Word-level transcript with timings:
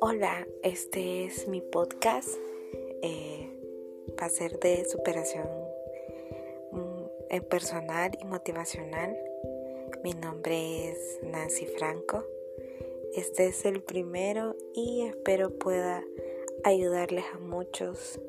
Hola, 0.00 0.46
este 0.62 1.24
es 1.24 1.48
mi 1.48 1.60
podcast. 1.60 2.28
Eh, 3.02 3.48
va 4.20 4.26
a 4.26 4.28
ser 4.28 4.58
de 4.58 4.84
superación 4.84 5.48
mm, 6.72 7.40
personal 7.48 8.10
y 8.20 8.24
motivacional. 8.24 9.16
Mi 10.02 10.12
nombre 10.12 10.88
es 10.90 11.20
Nancy 11.22 11.66
Franco. 11.66 12.26
Este 13.14 13.46
es 13.46 13.64
el 13.64 13.82
primero 13.82 14.56
y 14.74 15.02
espero 15.02 15.58
pueda 15.58 16.04
ayudarles 16.64 17.24
a 17.34 17.38
muchos 17.38 18.20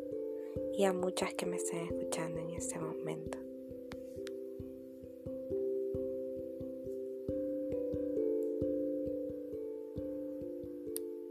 y 0.75 0.85
a 0.85 0.93
muchas 0.93 1.33
que 1.35 1.45
me 1.45 1.57
estén 1.57 1.85
escuchando 1.85 2.39
en 2.39 2.49
este 2.51 2.79
momento. 2.79 3.37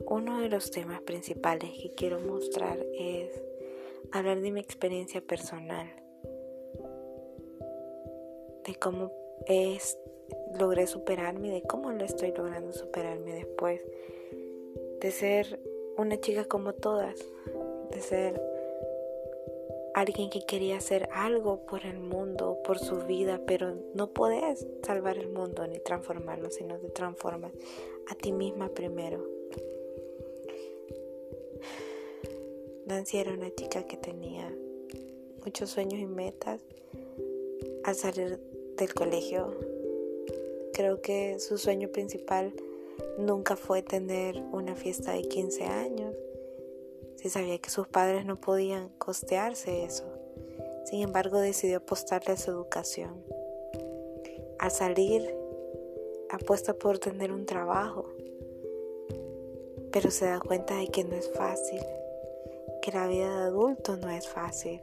Uno 0.06 0.40
de 0.40 0.48
los 0.48 0.70
temas 0.70 1.00
principales 1.02 1.70
que 1.80 1.90
quiero 1.90 2.20
mostrar 2.20 2.78
es 2.94 3.42
hablar 4.12 4.40
de 4.40 4.52
mi 4.52 4.60
experiencia 4.60 5.20
personal, 5.20 5.88
de 8.64 8.74
cómo 8.78 9.10
es, 9.46 9.98
logré 10.58 10.86
superarme, 10.86 11.50
de 11.50 11.62
cómo 11.62 11.90
lo 11.90 12.04
estoy 12.04 12.32
logrando 12.32 12.72
superarme 12.72 13.32
después, 13.34 13.82
de 15.00 15.10
ser 15.10 15.58
una 15.96 16.20
chica 16.20 16.44
como 16.44 16.74
todas, 16.74 17.16
de 17.90 18.00
ser 18.00 18.51
alguien 19.94 20.30
que 20.30 20.44
quería 20.44 20.78
hacer 20.78 21.08
algo 21.12 21.66
por 21.66 21.84
el 21.84 21.98
mundo, 22.00 22.58
por 22.64 22.78
su 22.78 22.98
vida, 23.02 23.40
pero 23.46 23.74
no 23.94 24.10
podés 24.10 24.66
salvar 24.82 25.18
el 25.18 25.28
mundo 25.28 25.66
ni 25.66 25.78
transformarlo, 25.78 26.50
sino 26.50 26.78
te 26.78 26.88
transformas 26.88 27.52
a 28.08 28.14
ti 28.14 28.32
misma 28.32 28.68
primero. 28.68 29.24
Nancy 32.86 33.18
era 33.18 33.32
una 33.32 33.54
chica 33.54 33.84
que 33.84 33.96
tenía 33.96 34.52
muchos 35.44 35.70
sueños 35.70 36.00
y 36.00 36.06
metas. 36.06 36.60
Al 37.84 37.94
salir 37.94 38.38
del 38.76 38.94
colegio, 38.94 39.56
creo 40.72 41.00
que 41.00 41.38
su 41.38 41.58
sueño 41.58 41.88
principal 41.88 42.52
nunca 43.18 43.56
fue 43.56 43.82
tener 43.82 44.42
una 44.52 44.74
fiesta 44.74 45.12
de 45.12 45.22
15 45.22 45.64
años. 45.64 46.14
Se 47.22 47.30
sabía 47.30 47.58
que 47.58 47.70
sus 47.70 47.86
padres 47.86 48.26
no 48.26 48.40
podían 48.40 48.88
costearse 48.98 49.84
eso. 49.84 50.04
Sin 50.84 51.02
embargo, 51.02 51.38
decidió 51.38 51.78
apostarle 51.78 52.32
a 52.32 52.36
su 52.36 52.50
educación. 52.50 53.24
Al 54.58 54.70
salir, 54.70 55.34
apuesta 56.30 56.74
por 56.74 56.98
tener 56.98 57.32
un 57.32 57.46
trabajo, 57.46 58.06
pero 59.92 60.10
se 60.10 60.26
da 60.26 60.40
cuenta 60.40 60.76
de 60.76 60.88
que 60.88 61.04
no 61.04 61.14
es 61.14 61.30
fácil 61.32 61.80
que 62.82 62.90
la 62.90 63.06
vida 63.06 63.28
de 63.28 63.42
adulto 63.44 63.96
no 63.96 64.10
es 64.10 64.28
fácil, 64.28 64.80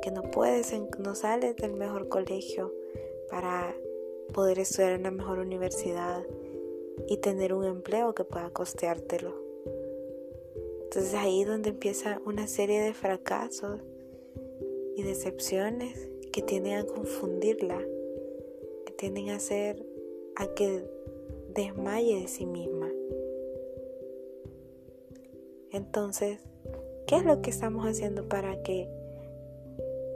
que 0.00 0.12
no 0.12 0.22
puedes, 0.22 0.72
no 0.98 1.16
sales 1.16 1.56
del 1.56 1.72
mejor 1.72 2.08
colegio 2.08 2.72
para 3.28 3.74
poder 4.32 4.60
estudiar 4.60 4.92
en 4.92 5.02
la 5.02 5.10
mejor 5.10 5.40
universidad 5.40 6.24
y 7.08 7.16
tener 7.16 7.52
un 7.52 7.64
empleo 7.64 8.14
que 8.14 8.22
pueda 8.22 8.50
costeártelo. 8.50 9.45
Entonces 10.86 11.14
ahí 11.14 11.42
es 11.42 11.48
donde 11.48 11.70
empieza 11.70 12.20
una 12.24 12.46
serie 12.46 12.80
de 12.80 12.94
fracasos 12.94 13.80
y 14.96 15.02
decepciones 15.02 16.08
que 16.32 16.42
tienden 16.42 16.78
a 16.78 16.84
confundirla, 16.84 17.78
que 18.86 18.92
tienden 18.92 19.30
a 19.30 19.36
hacer 19.36 19.84
a 20.36 20.46
que 20.54 20.84
desmaye 21.54 22.22
de 22.22 22.28
sí 22.28 22.46
misma. 22.46 22.90
Entonces, 25.70 26.40
¿Qué 27.06 27.14
es 27.14 27.24
lo 27.24 27.40
que 27.40 27.50
estamos 27.50 27.86
haciendo 27.86 28.28
para 28.28 28.64
que 28.64 28.90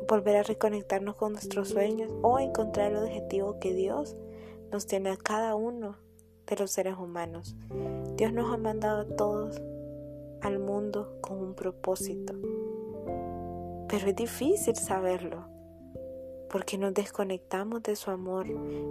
volver 0.08 0.38
a 0.38 0.42
reconectarnos 0.42 1.14
con 1.14 1.34
nuestros 1.34 1.68
sueños 1.68 2.10
o 2.22 2.40
encontrar 2.40 2.90
el 2.90 2.98
objetivo 2.98 3.60
que 3.60 3.72
Dios 3.72 4.16
nos 4.72 4.88
tiene 4.88 5.10
a 5.10 5.16
cada 5.16 5.54
uno 5.54 5.96
de 6.48 6.56
los 6.56 6.72
seres 6.72 6.96
humanos? 6.98 7.54
Dios 8.16 8.32
nos 8.32 8.52
ha 8.52 8.56
mandado 8.56 9.02
a 9.02 9.16
todos 9.16 9.62
al 10.42 10.58
mundo 10.58 11.18
con 11.20 11.38
un 11.38 11.54
propósito. 11.54 12.34
Pero 13.88 14.06
es 14.06 14.16
difícil 14.16 14.76
saberlo 14.76 15.46
porque 16.50 16.78
nos 16.78 16.92
desconectamos 16.92 17.82
de 17.82 17.96
su 17.96 18.10
amor. 18.10 18.46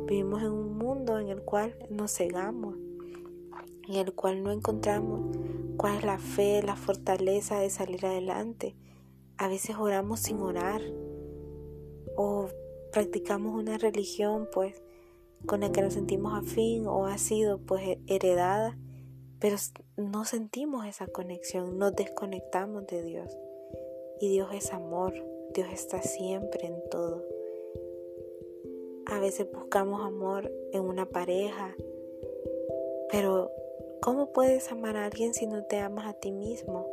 Vivimos 0.06 0.42
en 0.42 0.52
un 0.52 0.78
mundo 0.78 1.20
en 1.20 1.28
el 1.28 1.42
cual 1.42 1.76
nos 1.90 2.14
cegamos, 2.14 2.76
en 3.88 3.96
el 3.96 4.14
cual 4.14 4.44
no 4.44 4.52
encontramos 4.52 5.38
cuál 5.78 5.98
es 5.98 6.04
la 6.04 6.20
fe, 6.20 6.64
la 6.64 6.76
fortaleza 6.76 7.60
de 7.60 7.70
salir 7.70 8.06
adelante. 8.06 8.76
A 9.38 9.48
veces 9.48 9.76
oramos 9.78 10.22
sin 10.22 10.40
orar 10.42 10.82
o 12.16 12.48
practicamos 12.92 13.56
una 13.56 13.78
religión 13.78 14.48
pues 14.52 14.82
con 15.46 15.62
la 15.62 15.72
que 15.72 15.82
nos 15.82 15.94
sentimos 15.94 16.34
afín 16.34 16.86
o 16.88 17.06
ha 17.06 17.18
sido 17.18 17.60
pues 17.60 17.98
heredada, 18.08 18.78
pero 19.40 19.58
no 19.98 20.26
sentimos 20.26 20.86
esa 20.86 21.08
conexión, 21.08 21.78
nos 21.78 21.96
desconectamos 21.96 22.88
de 22.88 23.04
Dios. 23.04 23.38
Y 24.20 24.30
Dios 24.30 24.50
es 24.54 24.74
amor, 24.74 25.14
Dios 25.54 25.70
está 25.72 26.02
siempre 26.02 26.68
en 26.68 26.82
todo. 26.90 27.26
A 29.06 29.20
veces 29.20 29.48
buscamos 29.52 30.02
amor 30.06 30.52
en 30.72 30.84
una 30.84 31.06
pareja, 31.06 31.76
pero 33.12 33.52
¿Cómo 34.02 34.32
puedes 34.32 34.72
amar 34.72 34.96
a 34.96 35.06
alguien 35.06 35.34
si 35.34 35.46
no 35.46 35.66
te 35.66 35.78
amas 35.78 36.08
a 36.08 36.14
ti 36.14 36.32
mismo? 36.32 36.88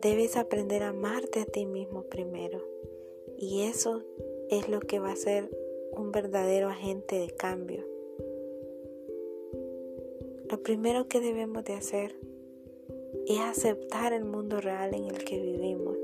Debes 0.00 0.36
aprender 0.36 0.82
a 0.82 0.88
amarte 0.88 1.40
a 1.40 1.44
ti 1.44 1.66
mismo 1.66 2.02
primero. 2.02 2.60
Y 3.38 3.62
eso 3.62 4.02
es 4.50 4.68
lo 4.68 4.80
que 4.80 4.98
va 4.98 5.12
a 5.12 5.16
ser 5.16 5.48
un 5.92 6.10
verdadero 6.10 6.68
agente 6.68 7.20
de 7.20 7.30
cambio. 7.30 7.86
Lo 10.52 10.62
primero 10.62 11.08
que 11.08 11.18
debemos 11.18 11.64
de 11.64 11.72
hacer 11.72 12.14
es 13.26 13.40
aceptar 13.40 14.12
el 14.12 14.26
mundo 14.26 14.60
real 14.60 14.92
en 14.92 15.06
el 15.06 15.24
que 15.24 15.40
vivimos, 15.40 15.96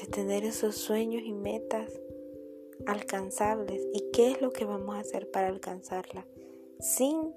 de 0.00 0.06
tener 0.06 0.44
esos 0.44 0.76
sueños 0.76 1.24
y 1.24 1.32
metas 1.32 2.00
alcanzables. 2.86 3.84
Y 3.92 4.04
qué 4.12 4.30
es 4.30 4.40
lo 4.40 4.52
que 4.52 4.66
vamos 4.66 4.94
a 4.94 5.00
hacer 5.00 5.28
para 5.28 5.48
alcanzarla 5.48 6.28
sin 6.78 7.34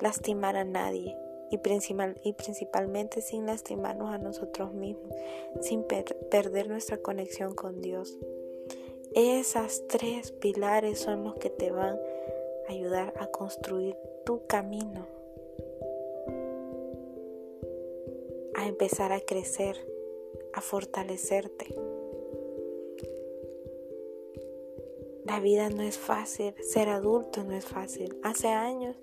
lastimar 0.00 0.56
a 0.56 0.64
nadie 0.64 1.14
y, 1.50 1.58
principal, 1.58 2.18
y 2.24 2.32
principalmente 2.32 3.20
sin 3.20 3.44
lastimarnos 3.44 4.10
a 4.10 4.16
nosotros 4.16 4.72
mismos, 4.72 5.14
sin 5.60 5.84
perder 5.84 6.70
nuestra 6.70 6.96
conexión 6.96 7.54
con 7.54 7.82
Dios. 7.82 8.16
Esas 9.14 9.86
tres 9.86 10.32
pilares 10.32 10.98
son 10.98 11.24
los 11.24 11.34
que 11.34 11.50
te 11.50 11.70
van 11.72 11.98
a 12.66 12.72
ayudar 12.72 13.12
a 13.18 13.26
construir 13.26 13.98
tu 14.24 14.46
camino, 14.46 15.06
a 18.54 18.66
empezar 18.66 19.12
a 19.12 19.20
crecer, 19.20 19.76
a 20.52 20.60
fortalecerte. 20.60 21.74
La 25.24 25.40
vida 25.40 25.68
no 25.70 25.82
es 25.82 25.98
fácil, 25.98 26.54
ser 26.62 26.88
adulto 26.88 27.44
no 27.44 27.52
es 27.52 27.64
fácil. 27.64 28.16
Hace 28.22 28.48
años 28.48 28.96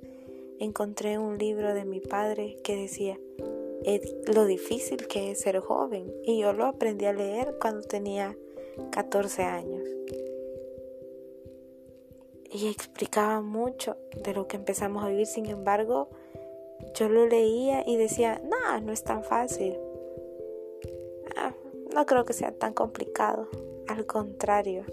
encontré 0.60 1.18
un 1.18 1.38
libro 1.38 1.74
de 1.74 1.86
mi 1.86 2.00
padre 2.00 2.58
que 2.64 2.76
decía 2.76 3.20
lo 4.34 4.46
difícil 4.46 5.08
que 5.08 5.32
es 5.32 5.42
ser 5.42 5.60
joven 5.60 6.14
y 6.24 6.40
yo 6.40 6.54
lo 6.54 6.66
aprendí 6.66 7.06
a 7.06 7.14
leer 7.14 7.58
cuando 7.60 7.82
tenía 7.88 8.38
14 8.92 9.42
años. 9.44 9.84
Y 12.54 12.68
explicaba 12.68 13.40
mucho 13.42 13.96
de 14.26 14.34
lo 14.34 14.48
que 14.48 14.58
empezamos 14.58 15.06
a 15.06 15.08
vivir, 15.08 15.26
sin 15.26 15.46
embargo, 15.46 16.10
yo 16.96 17.08
lo 17.08 17.26
leía 17.26 17.84
y 17.88 17.96
decía, 17.96 18.42
no, 18.44 18.80
no 18.82 18.92
es 18.92 19.04
tan 19.06 19.24
fácil. 19.24 19.78
Ah, 21.38 21.54
no 21.94 22.06
creo 22.06 22.26
que 22.26 22.34
sea 22.34 22.52
tan 22.52 22.74
complicado. 22.74 23.48
Al 23.88 24.06
contrario, 24.06 24.84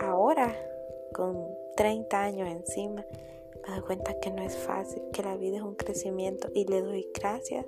ahora, 0.00 0.52
con 1.12 1.46
30 1.76 2.20
años 2.20 2.48
encima, 2.48 3.06
me 3.62 3.74
doy 3.74 3.80
cuenta 3.82 4.18
que 4.18 4.32
no 4.32 4.42
es 4.42 4.56
fácil, 4.56 5.00
que 5.12 5.22
la 5.22 5.36
vida 5.36 5.58
es 5.58 5.62
un 5.62 5.76
crecimiento 5.76 6.48
y 6.54 6.66
le 6.66 6.82
doy 6.82 7.08
gracias 7.14 7.66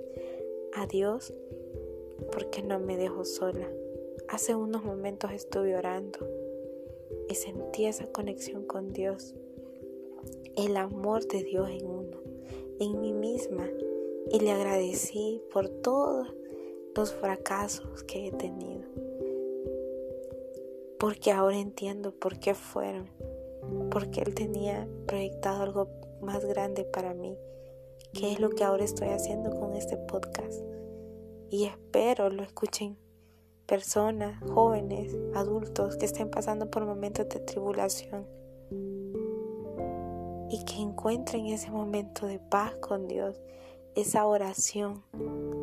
a 0.73 0.85
Dios 0.85 1.33
porque 2.33 2.61
no 2.61 2.77
me 2.79 2.97
dejo 2.97 3.23
sola. 3.23 3.69
Hace 4.27 4.53
unos 4.53 4.83
momentos 4.83 5.31
estuve 5.31 5.77
orando 5.77 6.19
y 7.29 7.35
sentí 7.35 7.85
esa 7.85 8.07
conexión 8.07 8.65
con 8.65 8.93
Dios, 8.93 9.35
el 10.55 10.77
amor 10.77 11.27
de 11.27 11.43
Dios 11.43 11.69
en 11.69 11.85
uno, 11.85 12.17
en 12.79 12.99
mí 12.99 13.13
misma 13.13 13.67
y 14.31 14.39
le 14.39 14.51
agradecí 14.51 15.41
por 15.53 15.69
todos 15.69 16.33
los 16.95 17.13
fracasos 17.13 18.03
que 18.03 18.27
he 18.27 18.31
tenido. 18.31 18.87
porque 20.99 21.31
ahora 21.31 21.57
entiendo 21.59 22.11
por 22.11 22.39
qué 22.39 22.55
fueron, 22.55 23.07
porque 23.91 24.21
Él 24.21 24.33
tenía 24.33 24.87
proyectado 25.05 25.61
algo 25.61 25.87
más 26.21 26.43
grande 26.43 26.83
para 26.85 27.13
mí, 27.13 27.37
que 28.13 28.33
es 28.33 28.39
lo 28.39 28.49
que 28.49 28.63
ahora 28.63 28.83
estoy 28.83 29.09
haciendo 29.09 29.51
con 29.59 29.75
este 29.75 29.95
podcast. 29.95 30.59
Y 31.49 31.65
espero 31.65 32.29
lo 32.29 32.43
escuchen 32.43 32.97
personas, 33.67 34.41
jóvenes, 34.49 35.15
adultos 35.35 35.97
que 35.97 36.05
estén 36.05 36.29
pasando 36.29 36.71
por 36.71 36.85
momentos 36.85 37.27
de 37.27 37.41
tribulación 37.41 38.25
y 40.49 40.63
que 40.63 40.77
encuentren 40.77 41.47
ese 41.47 41.69
momento 41.69 42.25
de 42.25 42.39
paz 42.39 42.75
con 42.77 43.09
Dios, 43.09 43.41
esa 43.95 44.25
oración, 44.25 45.03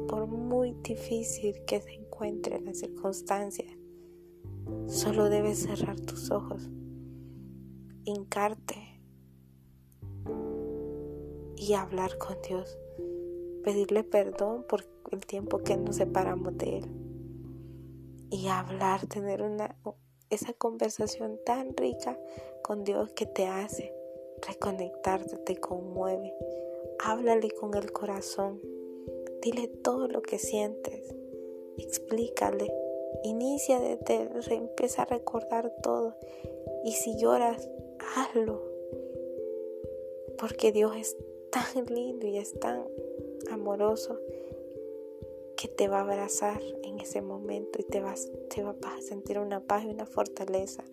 por 0.06 0.26
muy 0.26 0.74
difícil 0.82 1.64
que 1.64 1.80
se 1.80 1.94
encuentre 1.94 2.60
la 2.60 2.74
circunstancia. 2.74 3.64
Solo 4.86 5.30
debes 5.30 5.60
cerrar 5.60 5.98
tus 5.98 6.30
ojos, 6.30 6.68
hincarte 8.04 9.00
y 11.56 11.72
hablar 11.72 12.18
con 12.18 12.36
Dios, 12.46 12.78
pedirle 13.62 14.04
perdón 14.04 14.66
por 14.68 14.84
el 15.10 15.24
tiempo 15.24 15.58
que 15.58 15.78
nos 15.78 15.96
separamos 15.96 16.58
de 16.58 16.78
Él 16.78 17.03
y 18.30 18.48
hablar, 18.48 19.06
tener 19.06 19.42
una 19.42 19.76
esa 20.30 20.52
conversación 20.52 21.38
tan 21.44 21.76
rica 21.76 22.18
con 22.62 22.82
Dios 22.82 23.12
que 23.12 23.26
te 23.26 23.46
hace 23.46 23.94
reconectarte, 24.46 25.36
te 25.38 25.56
conmueve. 25.56 26.34
Háblale 26.98 27.50
con 27.50 27.74
el 27.74 27.92
corazón. 27.92 28.60
Dile 29.42 29.68
todo 29.68 30.08
lo 30.08 30.22
que 30.22 30.38
sientes. 30.38 31.14
Explícale. 31.78 32.72
Inicia 33.22 33.80
desde, 33.80 34.54
empieza 34.54 35.02
a 35.02 35.06
recordar 35.06 35.72
todo. 35.82 36.16
Y 36.84 36.92
si 36.92 37.16
lloras, 37.16 37.68
hazlo. 38.16 38.62
Porque 40.38 40.72
Dios 40.72 40.96
es 40.96 41.16
tan 41.50 41.86
lindo 41.86 42.26
y 42.26 42.38
es 42.38 42.58
tan 42.58 42.86
amoroso 43.50 44.18
que 45.64 45.68
te 45.68 45.88
va 45.88 46.00
a 46.00 46.02
abrazar 46.02 46.60
en 46.82 47.00
ese 47.00 47.22
momento 47.22 47.80
y 47.80 47.84
te 47.84 48.02
vas, 48.02 48.30
te 48.54 48.62
vas 48.62 48.76
a 48.84 49.00
sentir 49.00 49.38
una 49.38 49.60
paz 49.60 49.84
y 49.84 49.86
una 49.86 50.04
fortaleza. 50.04 50.84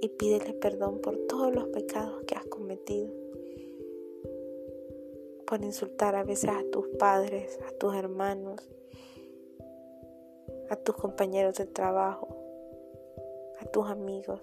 Y 0.00 0.08
pídele 0.08 0.54
perdón 0.54 0.98
por 1.00 1.16
todos 1.28 1.54
los 1.54 1.68
pecados 1.68 2.24
que 2.26 2.34
has 2.34 2.44
cometido. 2.46 3.14
Por 5.46 5.62
insultar 5.62 6.16
a 6.16 6.24
veces 6.24 6.50
a 6.50 6.64
tus 6.72 6.88
padres, 6.98 7.60
a 7.68 7.70
tus 7.78 7.94
hermanos, 7.94 8.68
a 10.68 10.74
tus 10.74 10.96
compañeros 10.96 11.54
de 11.58 11.66
trabajo, 11.66 12.26
a 13.60 13.66
tus 13.66 13.86
amigos, 13.86 14.40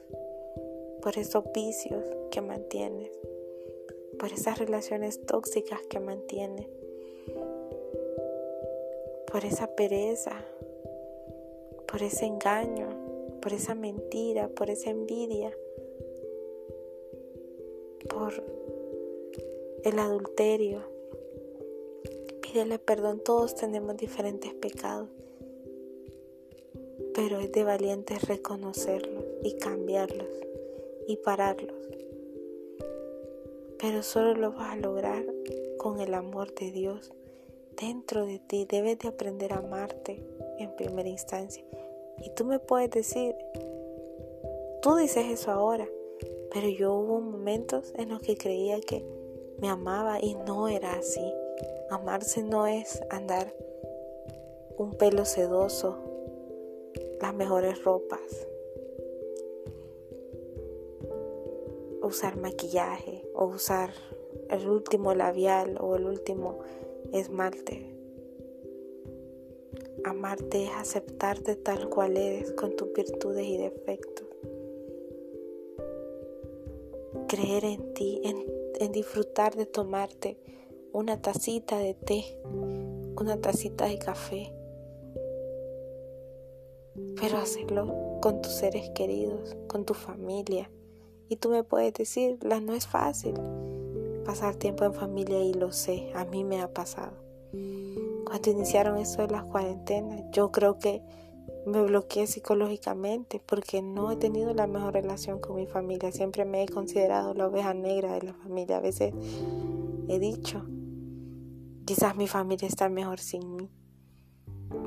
por 1.01 1.17
esos 1.17 1.44
vicios 1.53 2.06
que 2.31 2.39
mantienes, 2.39 3.12
por 4.17 4.31
esas 4.31 4.57
relaciones 4.57 5.25
tóxicas 5.25 5.81
que 5.89 6.00
mantienes 6.00 6.69
por 9.35 9.43
esa 9.43 9.67
pereza, 9.67 10.31
por 11.89 12.01
ese 12.01 12.25
engaño, 12.25 12.87
por 13.41 13.51
esa 13.51 13.75
mentira, 13.75 14.47
por 14.47 14.69
esa 14.69 14.91
envidia, 14.91 15.51
por 18.07 18.31
el 19.83 19.99
adulterio. 19.99 20.83
Pídele 22.39 22.79
perdón, 22.79 23.19
todos 23.19 23.55
tenemos 23.55 23.97
diferentes 23.97 24.53
pecados, 24.53 25.09
pero 27.13 27.41
es 27.41 27.51
de 27.51 27.65
valientes 27.65 28.25
reconocerlos 28.29 29.25
y 29.43 29.57
cambiarlos 29.57 30.29
y 31.09 31.17
pararlos. 31.17 31.75
Pero 33.79 34.01
solo 34.01 34.33
lo 34.33 34.53
vas 34.53 34.71
a 34.71 34.77
lograr 34.77 35.25
con 35.75 35.99
el 35.99 36.13
amor 36.13 36.55
de 36.55 36.71
Dios 36.71 37.11
dentro 37.80 38.25
de 38.25 38.39
ti. 38.39 38.66
Debes 38.69 39.00
de 39.00 39.10
aprender 39.10 39.54
a 39.54 39.57
amarte 39.57 40.24
en 40.60 40.75
primera 40.75 41.10
instancia. 41.10 41.63
Y 42.24 42.30
tú 42.31 42.45
me 42.45 42.60
puedes 42.60 42.89
decir, 42.92 43.36
tú 44.81 44.95
dices 44.95 45.25
eso 45.27 45.51
ahora, 45.51 45.88
pero 46.51 46.69
yo 46.69 46.94
hubo 46.94 47.19
momentos 47.19 47.94
en 47.98 48.10
los 48.10 48.22
que 48.22 48.38
creía 48.38 48.80
que 48.80 49.06
me 49.60 49.69
amaba 49.69 50.19
y 50.22 50.36
no 50.36 50.68
era 50.68 50.94
así. 50.94 51.33
Amarse 51.89 52.42
no 52.44 52.68
es 52.68 53.01
andar 53.10 53.54
un 54.77 54.92
pelo 54.92 55.25
sedoso, 55.25 55.98
las 57.22 57.33
mejores 57.33 57.83
ropas, 57.83 58.48
usar 62.01 62.38
maquillaje 62.38 63.27
o 63.33 63.45
usar 63.45 63.92
el 64.50 64.68
último 64.69 65.13
labial 65.13 65.77
o 65.80 65.95
el 65.95 66.06
último 66.06 66.60
esmalte. 67.19 67.95
Amarte 70.03 70.65
es 70.65 70.71
aceptarte 70.71 71.56
tal 71.56 71.89
cual 71.89 72.17
eres 72.17 72.51
con 72.51 72.75
tus 72.75 72.94
virtudes 72.94 73.45
y 73.45 73.57
defectos. 73.57 74.27
Creer 77.27 77.65
en 77.65 77.94
ti, 77.94 78.21
en, 78.23 78.91
disfrutar 78.91 79.56
de 79.56 79.65
tomarte 79.65 80.38
una 80.94 81.21
tacita 81.21 81.79
de 81.79 81.95
té, 81.95 82.23
una 83.19 83.41
tacita 83.41 83.88
de 83.88 83.97
café, 83.97 84.53
pero 87.19 87.38
hacerlo 87.38 88.19
con 88.21 88.41
tus 88.41 88.53
seres 88.53 88.89
queridos, 88.91 89.56
con 89.67 89.85
tu 89.85 89.94
familia. 89.94 90.69
Y 91.27 91.38
tú 91.38 91.50
me 91.50 91.63
puedes 91.63 91.94
decir, 91.94 92.38
la 92.44 92.59
no 92.59 92.73
es 92.75 92.85
fácil 92.85 93.33
pasar 94.25 94.56
tiempo 94.56 94.83
en 94.83 94.94
familia 94.94 95.39
y 95.39 95.54
lo 95.54 95.72
sé, 95.72 96.12
a 96.16 96.25
mí 96.25 96.44
me 96.44 96.62
ha 96.62 96.74
pasado. 96.74 97.13
Cuando 98.25 98.50
iniciaron 98.50 98.98
eso 98.98 99.22
de 99.22 99.30
las 99.30 99.44
cuarentenas, 99.44 100.24
yo 100.31 100.51
creo 100.51 100.77
que 100.80 101.01
me 101.66 101.81
bloqueé 101.81 102.27
psicológicamente 102.27 103.42
porque 103.45 103.81
no 103.81 104.12
he 104.12 104.18
tenido 104.18 104.54
la 104.54 104.68
mejor 104.68 104.94
relación 104.94 105.39
con 105.39 105.56
mi 105.56 105.66
familia. 105.66 106.12
Siempre 106.12 106.44
me 106.44 106.63
he 106.63 106.68
considerado 106.68 107.33
la 107.33 107.48
oveja 107.48 107.74
negra 107.74 108.13
de 108.13 108.24
la 108.24 108.33
familia. 108.33 108.77
A 108.77 108.81
veces 108.81 109.13
he 110.07 110.19
dicho, 110.19 110.66
quizás 111.86 112.16
mi 112.16 112.27
familia 112.27 112.68
está 112.68 112.89
mejor 112.89 113.19
sin 113.19 113.56
mí. 113.56 113.69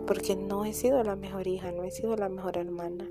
Porque 0.06 0.36
no 0.36 0.64
he 0.64 0.72
sido 0.72 1.02
la 1.02 1.16
mejor 1.16 1.46
hija, 1.46 1.72
no 1.72 1.84
he 1.84 1.90
sido 1.90 2.16
la 2.16 2.28
mejor 2.28 2.58
hermana. 2.58 3.08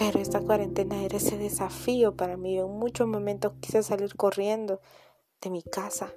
Pero 0.00 0.18
esta 0.18 0.40
cuarentena 0.40 1.04
era 1.04 1.18
ese 1.18 1.36
desafío 1.36 2.16
para 2.16 2.38
mí. 2.38 2.58
en 2.58 2.70
muchos 2.70 3.06
momentos 3.06 3.52
quise 3.60 3.82
salir 3.82 4.16
corriendo 4.16 4.80
de 5.42 5.50
mi 5.50 5.62
casa 5.62 6.10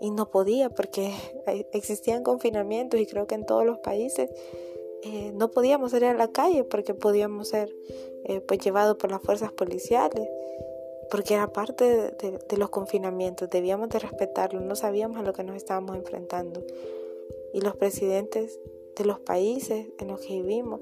y 0.00 0.12
no 0.12 0.30
podía 0.30 0.70
porque 0.70 1.12
existían 1.72 2.22
confinamientos 2.22 3.00
y 3.00 3.06
creo 3.06 3.26
que 3.26 3.34
en 3.34 3.44
todos 3.44 3.66
los 3.66 3.78
países 3.78 4.30
eh, 5.02 5.32
no 5.34 5.50
podíamos 5.50 5.90
salir 5.90 6.10
a 6.10 6.14
la 6.14 6.28
calle 6.28 6.62
porque 6.62 6.94
podíamos 6.94 7.48
ser 7.48 7.74
eh, 8.24 8.40
pues 8.40 8.60
llevados 8.60 8.96
por 8.98 9.10
las 9.10 9.20
fuerzas 9.20 9.50
policiales 9.50 10.28
porque 11.10 11.34
era 11.34 11.52
parte 11.52 11.84
de, 12.12 12.56
los 12.56 12.70
confinamientos, 12.70 13.50
debíamos 13.50 13.88
de 13.88 13.98
respetarlo, 13.98 14.60
no 14.60 14.76
sabíamos 14.76 15.18
a 15.18 15.22
lo 15.22 15.32
que 15.32 15.44
nos 15.44 15.56
estábamos 15.56 15.96
enfrentando. 15.96 16.64
Y 17.52 17.60
los 17.60 17.76
presidentes 17.76 18.60
de 18.96 19.04
los 19.04 19.20
países 19.20 19.88
en 19.98 20.08
los 20.08 20.20
que 20.20 20.34
vivimos 20.34 20.80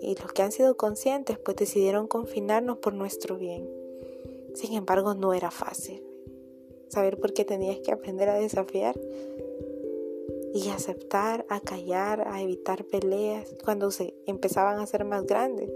y 0.00 0.14
los 0.16 0.32
que 0.32 0.42
han 0.42 0.52
sido 0.52 0.76
conscientes 0.76 1.38
pues 1.38 1.56
decidieron 1.56 2.06
confinarnos 2.06 2.78
por 2.78 2.94
nuestro 2.94 3.36
bien. 3.36 3.68
Sin 4.54 4.74
embargo, 4.74 5.14
no 5.14 5.34
era 5.34 5.50
fácil. 5.50 6.02
Saber 6.88 7.18
por 7.18 7.32
qué 7.32 7.44
tenías 7.44 7.78
que 7.80 7.92
aprender 7.92 8.28
a 8.28 8.38
desafiar 8.38 8.98
y 10.54 10.70
aceptar, 10.70 11.44
a 11.48 11.60
callar, 11.60 12.26
a 12.26 12.42
evitar 12.42 12.84
peleas 12.84 13.54
cuando 13.62 13.90
se 13.90 14.14
empezaban 14.26 14.80
a 14.80 14.86
ser 14.86 15.04
más 15.04 15.26
grandes 15.26 15.70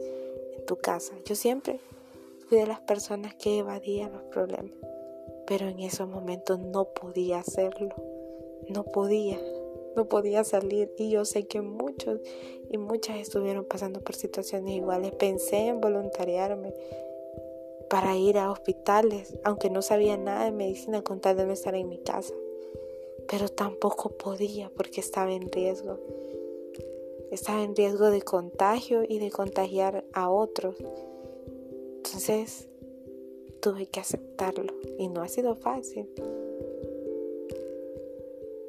en 0.57 0.65
tu 0.67 0.77
casa. 0.77 1.15
Yo 1.25 1.35
siempre 1.35 1.81
fui 2.49 2.59
de 2.59 2.67
las 2.67 2.81
personas 2.81 3.35
que 3.35 3.59
evadían 3.59 4.13
los 4.13 4.23
problemas, 4.25 4.73
pero 5.47 5.69
en 5.69 5.81
esos 5.81 6.09
momentos 6.09 6.59
no 6.59 6.87
podía 6.87 7.39
hacerlo. 7.39 7.95
No 8.69 8.85
podía 8.85 9.39
no 9.97 10.09
podía 10.09 10.45
salir 10.45 10.93
y 10.97 11.11
yo 11.11 11.25
sé 11.25 11.47
que 11.47 11.61
muchos 11.61 12.21
y 12.71 12.79
muchas 12.79 13.19
estuvieron 13.19 13.65
pasando 13.65 14.01
por 14.01 14.15
situaciones 14.15 14.75
iguales. 14.75 15.13
Pensé 15.13 15.69
en 15.69 15.81
voluntariarme 15.81 16.75
para 17.89 18.17
ir 18.17 18.39
a 18.39 18.51
hospitales, 18.51 19.37
aunque 19.45 19.71
no 19.71 19.83
sabía 19.83 20.17
nada 20.17 20.45
de 20.45 20.53
medicina 20.53 21.03
con 21.03 21.21
tal 21.21 21.37
de 21.37 21.47
no 21.47 21.53
estar 21.53 21.75
en 21.75 21.89
mi 21.89 21.99
casa. 21.99 22.35
Pero 23.29 23.49
tampoco 23.49 24.11
podía 24.11 24.71
porque 24.71 25.01
estaba 25.01 25.33
en 25.33 25.51
riesgo. 25.51 25.99
Estaba 27.31 27.63
en 27.63 27.75
riesgo 27.75 28.11
de 28.11 28.23
contagio 28.23 29.05
y 29.09 29.19
de 29.19 29.31
contagiar 29.31 30.05
a 30.13 30.31
otros. 30.31 30.77
Entonces 31.97 32.69
tuve 33.61 33.87
que 33.87 34.01
aceptarlo 34.01 34.75
y 34.99 35.09
no 35.09 35.23
ha 35.23 35.29
sido 35.29 35.55
fácil 35.55 36.09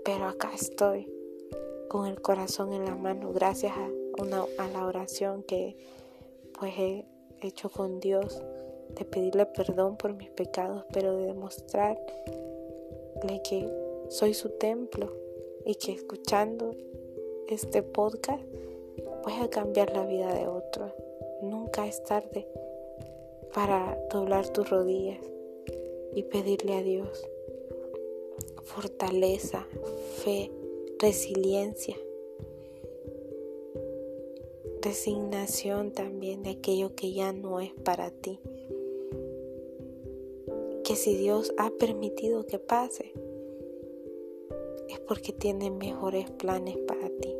pero 0.03 0.25
acá 0.25 0.51
estoy 0.53 1.07
con 1.93 2.07
el 2.07 2.19
corazón 2.23 2.73
en 2.73 2.85
la 2.85 2.95
mano 2.95 3.31
gracias 3.33 3.77
a 3.77 3.87
a 4.57 4.67
la 4.67 4.87
oración 4.87 5.43
que 5.43 5.77
pues 6.57 6.73
he 6.75 7.05
hecho 7.39 7.69
con 7.69 7.99
Dios, 7.99 8.41
de 8.95 9.05
pedirle 9.05 9.45
perdón 9.45 9.95
por 9.95 10.15
mis 10.15 10.31
pecados, 10.31 10.85
pero 10.91 11.15
de 11.15 11.27
demostrarle 11.27 12.01
que 13.43 13.69
soy 14.09 14.33
su 14.33 14.49
templo 14.49 15.13
y 15.67 15.75
que 15.75 15.91
escuchando 15.91 16.71
este 17.47 17.83
podcast 17.83 18.43
voy 19.23 19.33
a 19.39 19.51
cambiar 19.51 19.93
la 19.93 20.07
vida 20.07 20.33
de 20.33 20.47
otros. 20.47 20.91
Nunca 21.43 21.85
es 21.85 22.03
tarde 22.05 22.47
para 23.53 23.99
doblar 24.11 24.49
tus 24.49 24.67
rodillas 24.67 25.21
y 26.15 26.23
pedirle 26.23 26.73
a 26.73 26.81
Dios 26.81 27.23
fortaleza, 28.63 29.67
fe, 30.23 30.49
resiliencia, 31.03 31.97
resignación 34.81 35.91
también 35.91 36.43
de 36.43 36.51
aquello 36.51 36.95
que 36.95 37.11
ya 37.11 37.33
no 37.33 37.59
es 37.59 37.73
para 37.73 38.09
ti. 38.09 38.39
Que 40.85 40.95
si 40.95 41.17
Dios 41.17 41.53
ha 41.57 41.71
permitido 41.71 42.45
que 42.45 42.57
pase, 42.57 43.11
es 44.87 45.01
porque 45.01 45.33
tiene 45.33 45.71
mejores 45.71 46.31
planes 46.31 46.77
para 46.87 47.09
ti 47.09 47.35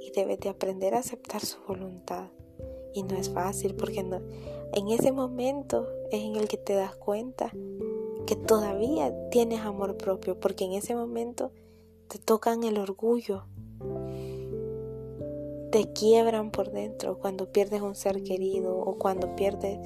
y 0.00 0.10
debes 0.12 0.40
de 0.40 0.48
aprender 0.48 0.94
a 0.94 1.00
aceptar 1.00 1.44
su 1.44 1.58
voluntad. 1.68 2.30
Y 2.94 3.02
no 3.02 3.16
es 3.18 3.28
fácil 3.28 3.74
porque 3.74 4.02
no, 4.02 4.22
en 4.72 4.88
ese 4.88 5.12
momento 5.12 5.86
es 6.10 6.22
en 6.22 6.36
el 6.36 6.48
que 6.48 6.56
te 6.56 6.72
das 6.72 6.96
cuenta 6.96 7.52
que 8.26 8.34
todavía 8.34 9.14
tienes 9.28 9.60
amor 9.60 9.98
propio, 9.98 10.40
porque 10.40 10.64
en 10.64 10.72
ese 10.72 10.94
momento 10.94 11.52
te 12.08 12.18
tocan 12.18 12.64
el 12.64 12.78
orgullo, 12.78 13.44
te 15.70 15.92
quiebran 15.92 16.50
por 16.50 16.70
dentro 16.70 17.18
cuando 17.18 17.52
pierdes 17.52 17.82
un 17.82 17.94
ser 17.94 18.22
querido 18.22 18.78
o 18.78 18.96
cuando 18.96 19.36
pierdes 19.36 19.78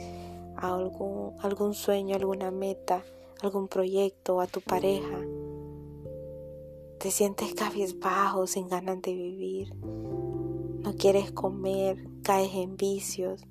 algún, 0.56 1.74
sueño, 1.74 2.14
alguna 2.14 2.52
meta, 2.52 3.02
algún 3.40 3.66
proyecto, 3.66 4.40
a 4.40 4.46
tu 4.46 4.60
pareja. 4.60 5.18
Te 6.98 7.10
sientes 7.10 7.54
cabizbajo, 7.54 8.46
sin 8.46 8.68
ganas 8.68 9.02
de 9.02 9.12
vivir. 9.12 9.74
No 9.74 10.94
quieres 10.96 11.32
comer, 11.32 12.06
caes 12.22 12.54
en 12.54 12.76
vicios. 12.76 13.44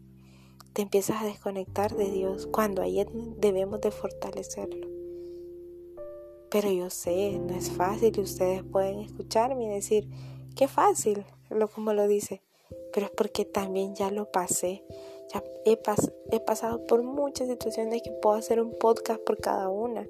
Te 0.71 0.83
empiezas 0.83 1.21
a 1.21 1.25
desconectar 1.25 1.97
de 1.97 2.09
Dios 2.09 2.47
cuando 2.47 2.81
ahí 2.81 3.05
debemos 3.37 3.81
de 3.81 3.91
fortalecerlo. 3.91 4.90
Pero 6.51 6.69
yo 6.69 6.89
sé, 6.89 7.39
no 7.39 7.55
es 7.55 7.71
fácil 7.71 8.13
y 8.17 8.21
ustedes 8.21 8.61
pueden 8.63 8.99
escucharme 8.99 9.65
y 9.65 9.69
decir, 9.69 10.07
qué 10.55 10.67
fácil, 10.67 11.23
lo 11.49 11.69
como 11.69 11.93
lo 11.93 12.07
dice. 12.07 12.41
Pero 12.93 13.05
es 13.05 13.11
porque 13.11 13.45
también 13.45 13.95
ya 13.95 14.11
lo 14.11 14.31
pasé. 14.31 14.83
Ya 15.33 15.41
he, 15.65 15.79
he 16.31 16.39
pasado 16.41 16.85
por 16.87 17.03
muchas 17.03 17.47
situaciones 17.47 18.01
que 18.01 18.11
puedo 18.11 18.35
hacer 18.35 18.61
un 18.61 18.77
podcast 18.77 19.21
por 19.21 19.37
cada 19.37 19.69
una. 19.69 20.05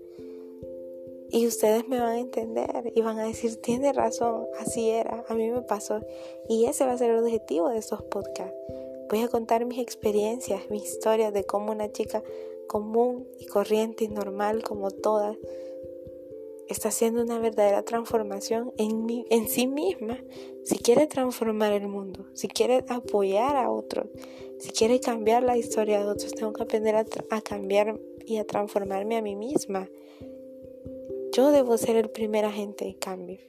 Y 1.30 1.48
ustedes 1.48 1.88
me 1.88 2.00
van 2.00 2.10
a 2.10 2.20
entender 2.20 2.92
y 2.94 3.02
van 3.02 3.20
a 3.20 3.26
decir, 3.26 3.56
tiene 3.62 3.94
razón, 3.94 4.48
así 4.60 4.90
era, 4.90 5.24
a 5.30 5.34
mí 5.36 5.50
me 5.50 5.62
pasó. 5.62 6.02
Y 6.50 6.66
ese 6.66 6.86
va 6.86 6.94
a 6.94 6.98
ser 6.98 7.12
el 7.12 7.20
objetivo 7.20 7.70
de 7.70 7.78
estos 7.78 8.02
podcasts. 8.02 8.54
Voy 9.10 9.22
a 9.22 9.28
contar 9.28 9.66
mis 9.66 9.80
experiencias, 9.80 10.70
mis 10.70 10.84
historias 10.84 11.34
de 11.34 11.46
cómo 11.46 11.72
una 11.72 11.92
chica 11.92 12.24
común 12.68 13.28
y 13.40 13.46
corriente 13.46 14.06
y 14.06 14.08
normal 14.08 14.64
como 14.64 14.92
todas 14.92 15.38
está 16.72 16.90
haciendo 16.90 17.22
una 17.22 17.40
verdadera 17.40 17.84
transformación 17.84 18.74
en, 18.78 19.48
sí 19.48 19.68
misma. 19.68 20.18
Si 20.64 20.78
quiere 20.78 21.08
transformar 21.08 21.74
el 21.74 21.88
mundo, 21.88 22.26
si 22.34 22.48
quiere 22.48 22.84
apoyar 22.88 23.56
a 23.56 23.72
otros, 23.72 24.08
si 24.60 24.72
quiere 24.72 25.00
cambiar 25.00 25.44
la 25.44 25.58
historia 25.58 26.00
de 26.00 26.06
otros, 26.06 26.34
tengo 26.34 26.54
que 26.54 26.64
aprender 26.64 26.96
a 26.96 27.42
cambiar 27.42 28.00
y 28.26 28.38
a 28.38 28.46
transformarme 28.46 29.18
a 29.18 29.22
mí 29.22 29.36
misma. 29.36 29.90
Yo 31.34 31.52
debo 31.52 31.78
ser 31.78 31.96
el 31.96 32.10
primer 32.10 32.46
agente 32.46 32.86
de 32.86 32.96
cambio 32.96 33.40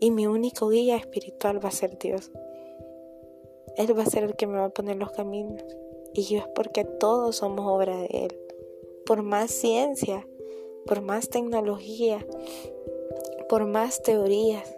y 0.00 0.10
mi 0.10 0.26
único 0.26 0.68
guía 0.70 0.96
espiritual 0.96 1.62
va 1.62 1.68
a 1.68 1.72
ser 1.72 1.98
Dios. 1.98 2.30
Él 3.76 3.96
va 3.96 4.02
a 4.02 4.06
ser 4.06 4.24
el 4.24 4.36
que 4.36 4.46
me 4.46 4.58
va 4.58 4.66
a 4.66 4.70
poner 4.70 4.96
los 4.96 5.12
caminos 5.12 5.62
y 6.14 6.36
es 6.36 6.44
porque 6.54 6.84
todos 6.84 7.36
somos 7.36 7.66
obra 7.66 7.96
de 7.96 8.06
Él. 8.06 8.38
Por 9.06 9.22
más 9.22 9.50
ciencia, 9.50 10.26
por 10.90 11.02
más 11.02 11.28
tecnología, 11.28 12.26
por 13.48 13.64
más 13.66 14.02
teorías, 14.02 14.76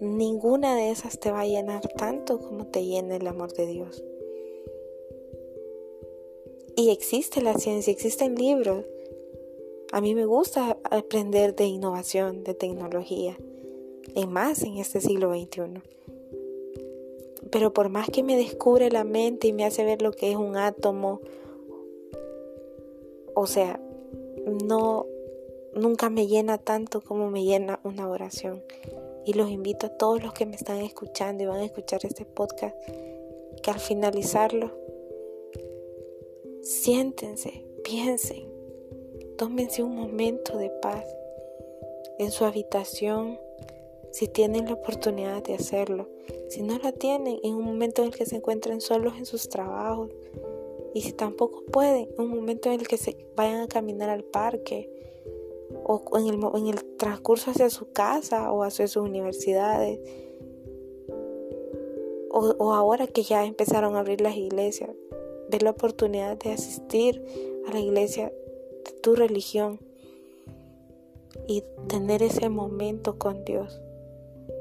ninguna 0.00 0.74
de 0.74 0.90
esas 0.90 1.20
te 1.20 1.30
va 1.30 1.42
a 1.42 1.46
llenar 1.46 1.86
tanto 1.86 2.40
como 2.40 2.66
te 2.66 2.84
llena 2.84 3.14
el 3.14 3.28
amor 3.28 3.52
de 3.52 3.68
Dios. 3.68 4.02
Y 6.74 6.90
existe 6.90 7.42
la 7.42 7.54
ciencia, 7.54 7.92
existen 7.92 8.34
libros 8.34 8.84
a 9.92 10.00
mí 10.00 10.16
me 10.16 10.24
gusta 10.24 10.78
aprender 10.82 11.54
de 11.54 11.66
innovación, 11.66 12.42
de 12.42 12.54
tecnología, 12.54 13.38
y 14.16 14.26
más 14.26 14.64
en 14.64 14.78
este 14.78 15.00
siglo 15.00 15.32
XXI. 15.32 15.80
Pero 17.52 17.72
por 17.72 17.88
más 17.88 18.10
que 18.10 18.24
me 18.24 18.36
descubre 18.36 18.90
la 18.90 19.04
mente 19.04 19.46
y 19.46 19.52
me 19.52 19.64
hace 19.64 19.84
ver 19.84 20.02
lo 20.02 20.10
que 20.10 20.32
es 20.32 20.36
un 20.36 20.56
átomo, 20.56 21.20
o 23.34 23.46
sea, 23.46 23.80
no 24.64 25.06
nunca 25.74 26.10
me 26.10 26.26
llena 26.26 26.58
tanto 26.58 27.00
como 27.00 27.30
me 27.30 27.44
llena 27.44 27.80
una 27.84 28.08
oración. 28.08 28.62
Y 29.24 29.34
los 29.34 29.50
invito 29.50 29.86
a 29.86 29.96
todos 29.96 30.22
los 30.22 30.32
que 30.32 30.46
me 30.46 30.56
están 30.56 30.78
escuchando 30.78 31.42
y 31.42 31.46
van 31.46 31.58
a 31.58 31.64
escuchar 31.64 32.00
este 32.04 32.24
podcast 32.24 32.76
que 33.62 33.70
al 33.70 33.78
finalizarlo 33.78 34.72
siéntense, 36.62 37.64
piensen 37.84 38.50
tómense 39.40 39.82
un 39.82 39.96
momento 39.96 40.58
de 40.58 40.68
paz 40.68 41.02
en 42.18 42.30
su 42.30 42.44
habitación 42.44 43.38
si 44.12 44.28
tienen 44.28 44.66
la 44.66 44.74
oportunidad 44.74 45.42
de 45.42 45.54
hacerlo. 45.54 46.10
Si 46.50 46.60
no 46.60 46.78
la 46.78 46.92
tienen, 46.92 47.38
en 47.42 47.54
un 47.54 47.64
momento 47.64 48.02
en 48.02 48.08
el 48.08 48.14
que 48.14 48.26
se 48.26 48.36
encuentren 48.36 48.82
solos 48.82 49.14
en 49.16 49.24
sus 49.24 49.48
trabajos. 49.48 50.10
Y 50.92 51.00
si 51.00 51.12
tampoco 51.12 51.62
pueden, 51.72 52.10
en 52.18 52.20
un 52.20 52.36
momento 52.36 52.70
en 52.70 52.80
el 52.80 52.86
que 52.86 52.98
se 52.98 53.16
vayan 53.34 53.62
a 53.62 53.66
caminar 53.66 54.10
al 54.10 54.24
parque 54.24 54.90
o 55.90 56.18
en 56.18 56.28
el, 56.28 56.40
en 56.54 56.66
el 56.68 56.84
transcurso 56.96 57.50
hacia 57.50 57.68
su 57.68 57.90
casa 57.92 58.52
o 58.52 58.62
hacia 58.62 58.86
sus 58.86 59.02
universidades. 59.02 59.98
O, 62.30 62.54
o 62.58 62.72
ahora 62.74 63.08
que 63.08 63.24
ya 63.24 63.44
empezaron 63.44 63.96
a 63.96 64.00
abrir 64.00 64.20
las 64.20 64.36
iglesias, 64.36 64.90
ver 65.48 65.64
la 65.64 65.70
oportunidad 65.70 66.36
de 66.38 66.52
asistir 66.52 67.24
a 67.66 67.72
la 67.72 67.80
iglesia 67.80 68.32
tu 69.02 69.16
religión 69.16 69.80
y 71.48 71.64
tener 71.88 72.22
ese 72.22 72.48
momento 72.48 73.18
con 73.18 73.44
Dios. 73.44 73.80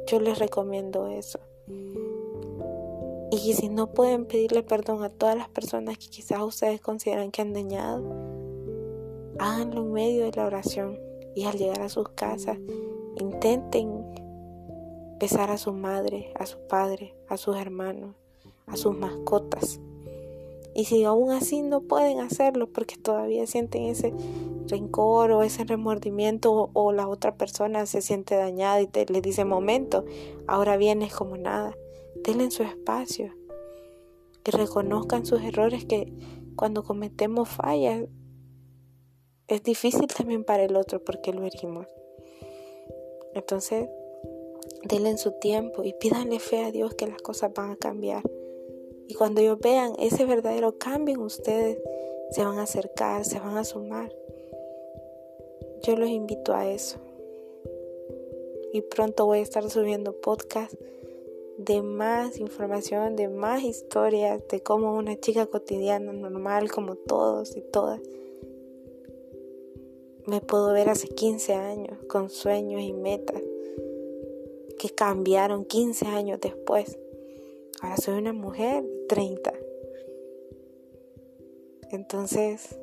Yo 0.07 0.19
les 0.19 0.39
recomiendo 0.39 1.09
eso. 1.09 1.39
Y 3.31 3.53
si 3.53 3.69
no 3.69 3.93
pueden 3.93 4.25
pedirle 4.25 4.63
perdón 4.63 5.03
a 5.03 5.09
todas 5.09 5.37
las 5.37 5.49
personas 5.49 5.99
que 5.99 6.07
quizás 6.07 6.41
ustedes 6.41 6.81
consideran 6.81 7.29
que 7.29 7.43
han 7.43 7.53
dañado, 7.53 8.03
háganlo 9.37 9.81
en 9.81 9.91
medio 9.91 10.25
de 10.25 10.31
la 10.31 10.47
oración 10.47 11.08
y 11.35 11.45
al 11.45 11.57
llegar 11.57 11.81
a 11.81 11.89
sus 11.89 12.09
casas 12.09 12.57
intenten 13.17 14.05
besar 15.19 15.51
a 15.51 15.57
su 15.57 15.73
madre, 15.73 16.31
a 16.35 16.45
su 16.45 16.57
padre, 16.67 17.15
a 17.27 17.37
sus 17.37 17.57
hermanos, 17.57 18.15
a 18.67 18.77
sus 18.77 18.97
mascotas. 18.97 19.79
Y 20.73 20.85
si 20.85 21.03
aún 21.03 21.31
así 21.31 21.61
no 21.61 21.81
pueden 21.81 22.19
hacerlo 22.19 22.67
porque 22.67 22.95
todavía 22.95 23.45
sienten 23.47 23.83
ese 23.83 24.13
rencor 24.67 25.31
o 25.31 25.43
ese 25.43 25.65
remordimiento 25.65 26.69
o, 26.73 26.91
la 26.91 27.07
otra 27.07 27.35
persona 27.35 27.85
se 27.85 28.01
siente 28.01 28.35
dañada 28.35 28.79
y 28.81 28.87
te, 28.87 29.05
le 29.07 29.21
dice, 29.21 29.43
momento, 29.43 30.05
ahora 30.47 30.77
vienes 30.77 31.13
como 31.13 31.37
nada, 31.37 31.75
denle 32.23 32.45
en 32.45 32.51
su 32.51 32.63
espacio, 32.63 33.33
que 34.43 34.51
reconozcan 34.51 35.25
sus 35.25 35.41
errores, 35.41 35.85
que 35.85 36.13
cuando 36.55 36.83
cometemos 36.83 37.49
fallas 37.49 38.03
es 39.49 39.63
difícil 39.63 40.07
también 40.07 40.43
para 40.43 40.63
el 40.63 40.75
otro 40.75 41.03
porque 41.03 41.33
lo 41.33 41.45
herimos. 41.45 41.87
Entonces, 43.33 43.89
denle 44.83 45.09
en 45.09 45.17
su 45.17 45.31
tiempo 45.33 45.83
y 45.83 45.93
pídanle 45.93 46.39
fe 46.39 46.63
a 46.63 46.71
Dios 46.71 46.93
que 46.93 47.07
las 47.07 47.21
cosas 47.21 47.53
van 47.53 47.71
a 47.71 47.75
cambiar. 47.75 48.23
Y 49.07 49.15
cuando 49.15 49.41
ellos 49.41 49.59
vean 49.59 49.93
ese 49.99 50.25
verdadero 50.25 50.77
cambio 50.77 51.15
en 51.15 51.21
ustedes, 51.21 51.79
se 52.31 52.45
van 52.45 52.59
a 52.59 52.63
acercar, 52.63 53.25
se 53.25 53.39
van 53.39 53.57
a 53.57 53.63
sumar. 53.63 54.15
Yo 55.81 55.95
los 55.95 56.09
invito 56.09 56.53
a 56.53 56.69
eso. 56.69 56.99
Y 58.71 58.81
pronto 58.81 59.25
voy 59.25 59.39
a 59.39 59.41
estar 59.41 59.67
subiendo 59.69 60.13
podcast 60.21 60.73
de 61.57 61.81
más 61.81 62.39
información, 62.39 63.15
de 63.15 63.27
más 63.27 63.63
historias, 63.63 64.47
de 64.47 64.61
cómo 64.61 64.95
una 64.95 65.19
chica 65.19 65.47
cotidiana, 65.47 66.13
normal, 66.13 66.71
como 66.71 66.95
todos 66.95 67.57
y 67.57 67.61
todas, 67.61 67.99
me 70.29 70.41
puedo 70.41 70.73
ver 70.73 70.89
hace 70.89 71.07
15 71.07 71.53
años 71.53 71.97
con 72.07 72.29
sueños 72.29 72.81
y 72.81 72.93
metas 72.93 73.41
que 74.77 74.89
cambiaron 74.89 75.65
15 75.65 76.05
años 76.05 76.39
después 76.41 76.97
Ahora 77.81 77.95
soy 77.95 78.17
una 78.17 78.33
mujer 78.33 78.83
30. 79.07 79.53
Entonces 81.91 82.77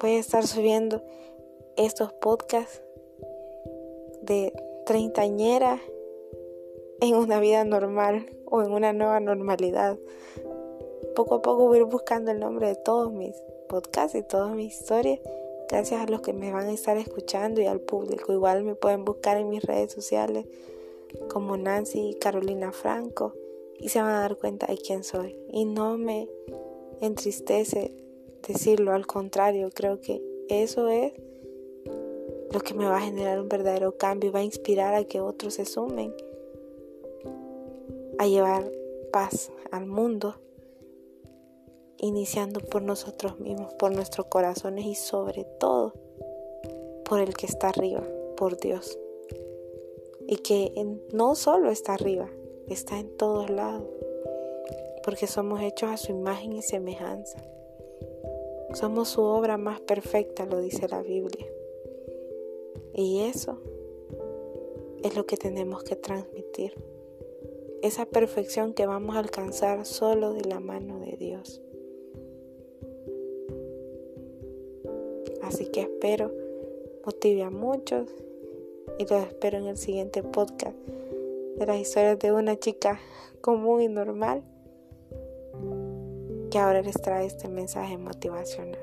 voy 0.00 0.12
a 0.12 0.20
estar 0.20 0.46
subiendo 0.46 1.02
estos 1.76 2.12
podcasts 2.12 2.82
de 4.20 4.52
treintañera 4.86 5.80
en 7.00 7.16
una 7.16 7.40
vida 7.40 7.64
normal 7.64 8.26
o 8.46 8.62
en 8.62 8.70
una 8.70 8.92
nueva 8.92 9.18
normalidad. 9.18 9.98
Poco 11.16 11.36
a 11.36 11.42
poco 11.42 11.66
voy 11.66 11.78
a 11.78 11.80
ir 11.80 11.86
buscando 11.86 12.30
el 12.30 12.38
nombre 12.38 12.68
de 12.68 12.76
todos 12.76 13.12
mis 13.12 13.34
podcasts 13.68 14.16
y 14.16 14.22
todas 14.22 14.54
mis 14.54 14.72
historias. 14.72 15.18
Gracias 15.72 16.02
a 16.02 16.06
los 16.06 16.20
que 16.20 16.34
me 16.34 16.52
van 16.52 16.68
a 16.68 16.72
estar 16.74 16.98
escuchando 16.98 17.62
y 17.62 17.66
al 17.66 17.80
público. 17.80 18.30
Igual 18.30 18.62
me 18.62 18.74
pueden 18.74 19.06
buscar 19.06 19.38
en 19.38 19.48
mis 19.48 19.64
redes 19.64 19.90
sociales 19.90 20.44
como 21.30 21.56
Nancy 21.56 22.14
Carolina 22.20 22.72
Franco 22.72 23.32
y 23.78 23.88
se 23.88 24.02
van 24.02 24.10
a 24.10 24.20
dar 24.20 24.36
cuenta 24.36 24.66
de 24.66 24.76
quién 24.76 25.02
soy. 25.02 25.34
Y 25.50 25.64
no 25.64 25.96
me 25.96 26.28
entristece 27.00 27.90
decirlo, 28.46 28.92
al 28.92 29.06
contrario, 29.06 29.70
creo 29.72 29.98
que 29.98 30.22
eso 30.50 30.88
es 30.88 31.14
lo 32.50 32.60
que 32.60 32.74
me 32.74 32.84
va 32.84 32.98
a 32.98 33.00
generar 33.00 33.40
un 33.40 33.48
verdadero 33.48 33.96
cambio 33.96 34.28
y 34.28 34.32
va 34.34 34.40
a 34.40 34.44
inspirar 34.44 34.92
a 34.92 35.04
que 35.04 35.22
otros 35.22 35.54
se 35.54 35.64
sumen 35.64 36.14
a 38.18 38.26
llevar 38.26 38.70
paz 39.10 39.50
al 39.70 39.86
mundo, 39.86 40.34
iniciando 42.02 42.60
por 42.60 42.82
nosotros 42.82 43.38
mismos, 43.38 43.72
por 43.74 43.92
nuestros 43.92 44.26
corazones 44.26 44.84
y 44.84 44.96
sobre 44.96 45.44
todo 45.44 45.94
por 47.08 47.20
el 47.20 47.34
que 47.34 47.46
está 47.46 47.68
arriba, 47.68 48.02
por 48.36 48.58
Dios. 48.58 48.98
Y 50.26 50.36
que 50.38 50.72
no 51.12 51.34
solo 51.36 51.70
está 51.70 51.94
arriba, 51.94 52.28
está 52.68 52.98
en 52.98 53.16
todos 53.16 53.50
lados, 53.50 53.86
porque 55.04 55.26
somos 55.26 55.62
hechos 55.62 55.90
a 55.90 55.96
su 55.96 56.10
imagen 56.10 56.52
y 56.52 56.62
semejanza. 56.62 57.38
Somos 58.74 59.08
su 59.10 59.22
obra 59.22 59.56
más 59.56 59.80
perfecta, 59.80 60.44
lo 60.44 60.58
dice 60.60 60.88
la 60.88 61.02
Biblia. 61.02 61.46
Y 62.94 63.20
eso 63.20 63.58
es 65.04 65.14
lo 65.14 65.24
que 65.26 65.36
tenemos 65.36 65.84
que 65.84 65.94
transmitir. 65.94 66.74
Esa 67.82 68.06
perfección 68.06 68.74
que 68.74 68.86
vamos 68.86 69.14
a 69.14 69.20
alcanzar 69.20 69.84
solo 69.86 70.32
de 70.32 70.44
la 70.44 70.58
mano 70.58 70.98
de 70.98 71.16
Dios. 71.16 71.60
Así 75.42 75.66
que 75.66 75.82
espero 75.82 76.30
motive 77.04 77.42
a 77.42 77.50
muchos 77.50 78.08
y 78.98 79.06
los 79.06 79.24
espero 79.26 79.58
en 79.58 79.66
el 79.66 79.76
siguiente 79.76 80.22
podcast 80.22 80.76
de 81.56 81.66
las 81.66 81.78
historias 81.78 82.18
de 82.18 82.32
una 82.32 82.58
chica 82.58 83.00
común 83.40 83.82
y 83.82 83.88
normal 83.88 84.42
que 86.50 86.58
ahora 86.58 86.82
les 86.82 86.94
trae 87.00 87.26
este 87.26 87.48
mensaje 87.48 87.96
motivacional. 87.96 88.81